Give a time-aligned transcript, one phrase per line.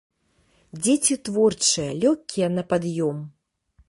[0.85, 3.17] Дзеці творчыя, лёгкія на пад'ём.